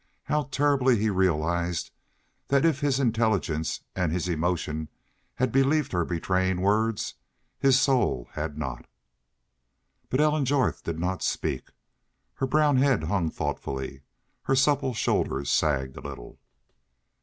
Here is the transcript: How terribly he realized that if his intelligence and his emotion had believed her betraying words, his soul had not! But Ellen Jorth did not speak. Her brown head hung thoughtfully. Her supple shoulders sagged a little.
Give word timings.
How 0.23 0.45
terribly 0.49 0.97
he 0.97 1.11
realized 1.11 1.91
that 2.47 2.65
if 2.65 2.79
his 2.79 2.99
intelligence 2.99 3.81
and 3.95 4.11
his 4.11 4.27
emotion 4.27 4.89
had 5.35 5.51
believed 5.51 5.91
her 5.91 6.03
betraying 6.03 6.59
words, 6.59 7.13
his 7.59 7.79
soul 7.79 8.27
had 8.31 8.57
not! 8.57 8.87
But 10.09 10.19
Ellen 10.19 10.45
Jorth 10.45 10.81
did 10.83 10.97
not 10.97 11.21
speak. 11.21 11.69
Her 12.33 12.47
brown 12.47 12.77
head 12.77 13.03
hung 13.03 13.29
thoughtfully. 13.29 14.01
Her 14.41 14.55
supple 14.55 14.95
shoulders 14.95 15.51
sagged 15.51 15.97
a 15.97 16.01
little. 16.01 16.39